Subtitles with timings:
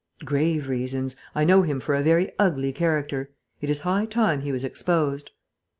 [0.25, 1.15] "Grave reasons.
[1.35, 3.29] I know him for a very ugly character.
[3.61, 5.29] It is high time he was exposed."